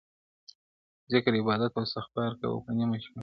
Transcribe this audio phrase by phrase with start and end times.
[1.05, 3.19] o ذکر عبادت او استغفار کوه په نیمه شپه,